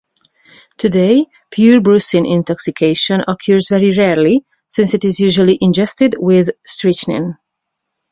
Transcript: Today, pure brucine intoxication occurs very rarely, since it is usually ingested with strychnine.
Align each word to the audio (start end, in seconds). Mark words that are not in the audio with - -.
Today, 0.77 1.27
pure 1.51 1.79
brucine 1.79 2.25
intoxication 2.27 3.21
occurs 3.27 3.69
very 3.69 3.95
rarely, 3.95 4.43
since 4.67 4.95
it 4.95 5.05
is 5.05 5.19
usually 5.19 5.59
ingested 5.61 6.15
with 6.17 6.49
strychnine. 6.65 7.37